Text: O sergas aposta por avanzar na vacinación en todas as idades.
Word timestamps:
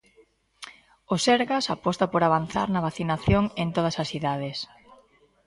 O 1.13 1.15
sergas 1.25 1.65
aposta 1.75 2.05
por 2.11 2.21
avanzar 2.23 2.67
na 2.71 2.83
vacinación 2.87 3.43
en 3.61 3.67
todas 3.75 3.95
as 4.03 4.09
idades. 4.19 4.57